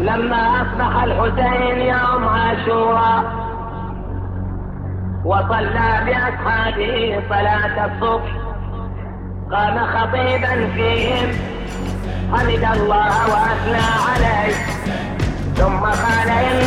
لما 0.00 0.62
أصبح 0.62 1.02
الحسين 1.02 1.80
يوم 1.80 2.28
عاشوراء 2.28 3.24
وصلى 5.24 5.90
بأصحابه 6.06 7.22
صلاة 7.28 7.86
الصبح 7.86 8.30
قام 9.52 9.78
خطيبا 9.86 10.70
فيهم 10.74 11.28
حمد 12.32 12.64
الله 12.80 13.14
وأثنى 13.32 13.86
عليه 14.08 14.54
ثم 15.54 15.80
قال 15.80 16.28
إن 16.28 16.59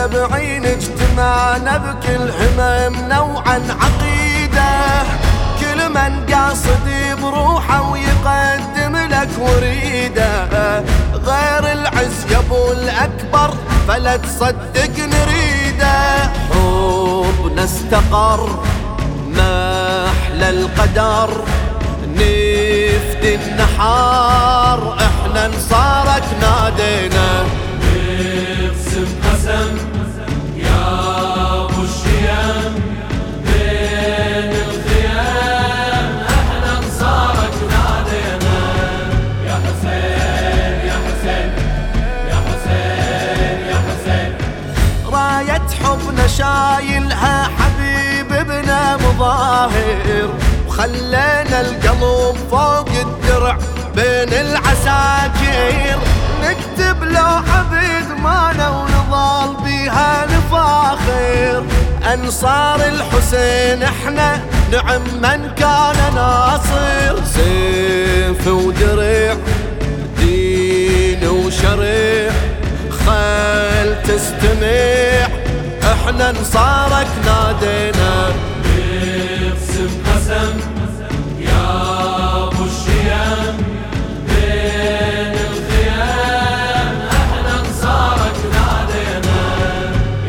سبعين 0.00 0.64
اجتمعنا 0.64 1.76
بكل 1.76 2.30
هممنا 2.40 3.20
وعن 3.20 3.62
عقيدة. 3.70 4.72
كل 5.60 5.88
من 5.88 6.12
قاصد 6.34 6.86
بروحه 7.22 7.90
ويقدم 7.90 8.96
لك 8.96 9.28
وريدة. 9.38 10.32
غير 11.14 11.72
العز 11.72 12.18
يا 12.30 12.38
أبو 12.38 12.72
الأكبر 12.72 13.54
فلا 13.88 14.16
تصدق 14.16 14.94
نريدة. 14.98 15.98
حبنا 16.50 17.64
استقر 17.64 18.48
ما 19.36 20.06
أحلى 20.06 20.50
القدر. 20.50 21.30
نفدي 22.08 22.49
شايلها 46.50 47.50
حبيب 47.58 48.32
ابنا 48.32 48.96
مظاهر 48.96 50.28
وخلينا 50.66 51.60
القلب 51.60 52.36
فوق 52.50 52.88
الدرع 52.88 53.58
بين 53.94 54.32
العساكر 54.32 55.98
نكتب 56.42 57.04
لوحة 57.04 57.64
بإدمانة 57.70 58.80
ونظل 58.80 59.64
بيها 59.64 60.26
نفاخر 60.26 61.64
أنصار 62.14 62.80
الحسين 62.88 63.82
إحنا 63.82 64.40
نعم 64.72 65.02
من 65.22 65.50
كان 65.58 66.14
ناصر. 66.14 67.24
سيف 67.24 68.46
ودرع 68.46 69.36
دين 70.18 71.28
وشرع 71.28 72.30
خل 73.06 74.02
تستمع 74.02 75.09
إحنا 76.10 76.30
انصارك 76.30 77.08
نادينا. 77.24 78.12
اقسم 79.46 79.90
قسم 80.06 80.54
يا 81.38 81.70
ابو 82.46 82.64
بين 84.26 85.34
الخيام 85.50 86.94
إحنا 87.20 87.52
انصارك 87.60 88.38
نادينا. 88.54 89.40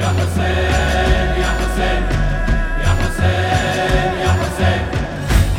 يا 0.01 0.09
حسين 0.17 1.29
يا 1.43 1.51
حسين 1.59 2.03
يا 2.83 2.91
حسين 2.99 4.11
يا 4.23 4.31
حسين. 4.39 4.83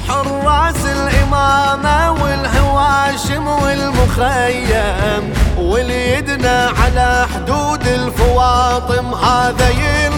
حراس 0.08 0.82
الإمامة 0.86 1.98
والهواشم 2.22 3.46
والمخيم 3.46 5.22
واليدنا 5.58 6.70
على 6.82 7.26
حدود 7.34 7.86
الفواطم 7.86 9.14
هذا 9.14 9.68
ما 9.68 10.11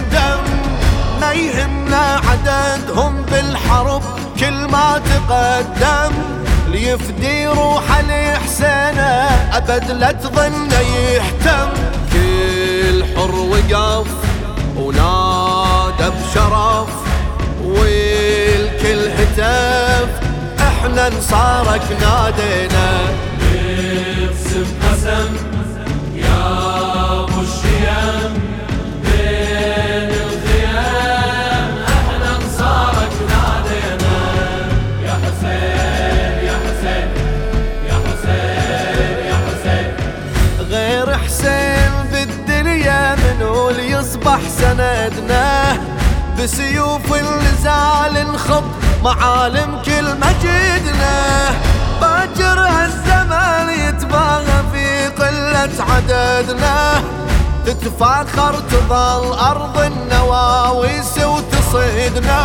عددهم 1.96 3.22
بالحرب 3.22 4.02
كل 4.40 4.52
ما 4.52 5.00
تقدم 5.04 6.12
ليفدي 6.68 7.46
روحه 7.46 8.02
لحسينه 8.02 9.28
أبد 9.52 9.90
لا 9.90 10.12
تظن 10.12 10.70
يهتم. 10.70 11.68
كل 12.12 13.04
حر 13.16 13.34
وقف 13.34 14.06
ونادى 14.76 16.10
بشرف 16.10 16.88
والكل 17.64 19.08
هتف 19.18 20.08
إحنا 20.60 21.06
انصارك 21.06 21.82
نادينا. 22.00 22.88
اقسم 23.54 24.66
قسم 24.82 25.36
الصبح 44.34 44.48
سندناه 44.48 45.78
بسيوف 46.38 47.14
النزال 47.14 48.16
انخض 48.16 48.64
معالم 49.04 49.82
كل 49.84 50.04
مجدنا. 50.04 51.50
باجر 52.00 52.58
هالزمان 52.58 53.68
يتباهى 53.70 54.62
في 54.72 55.06
قلة 55.08 55.84
عددنا. 55.88 57.02
تتفاخر 57.66 58.54
تظل 58.70 59.32
أرض 59.32 59.78
النواويس 59.78 61.18
وتصيدنا 61.18 62.42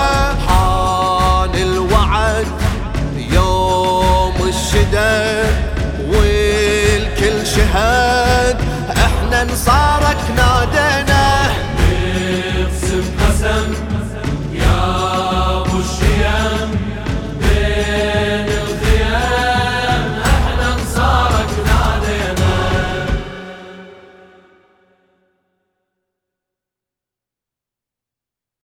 حان 0.48 1.56
الوعد 1.56 2.48
يوم 3.16 4.36
الشدة 4.48 5.44
والكل 6.08 7.48
شهد 7.48 8.58
إحنا 8.90 9.42
انصاركنا 9.42 10.49